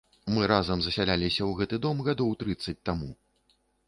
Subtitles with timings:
[0.35, 3.11] Мы разам засяляліся ў гэты дом гадоў трыццаць таму.